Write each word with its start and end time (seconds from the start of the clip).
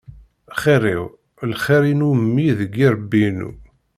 Xir-iw, 0.61 1.03
lxir-inu 1.51 2.09
mmi 2.21 2.47
deg 2.59 2.71
yirebbi-inu. 2.79 3.51